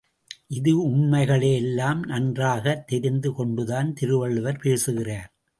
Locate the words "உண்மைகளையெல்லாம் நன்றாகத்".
0.71-2.87